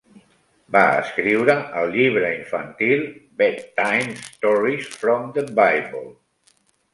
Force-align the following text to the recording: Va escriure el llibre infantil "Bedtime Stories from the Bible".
Va 0.75 0.81
escriure 1.01 1.55
el 1.81 1.93
llibre 1.95 2.31
infantil 2.37 3.03
"Bedtime 3.43 4.17
Stories 4.31 4.89
from 5.05 5.29
the 5.37 5.45
Bible". 5.61 6.03